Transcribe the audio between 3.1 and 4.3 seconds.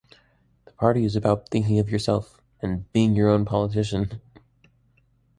your own politician".